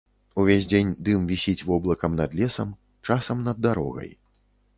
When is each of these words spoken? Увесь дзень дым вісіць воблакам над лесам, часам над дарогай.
Увесь 0.43 0.63
дзень 0.71 0.93
дым 1.09 1.27
вісіць 1.31 1.63
воблакам 1.73 2.15
над 2.21 2.31
лесам, 2.41 2.73
часам 3.11 3.37
над 3.51 3.57
дарогай. 3.69 4.11